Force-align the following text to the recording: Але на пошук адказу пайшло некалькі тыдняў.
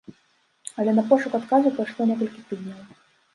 Але 0.83 0.91
на 0.99 1.03
пошук 1.11 1.35
адказу 1.41 1.75
пайшло 1.81 2.09
некалькі 2.13 2.41
тыдняў. 2.49 2.81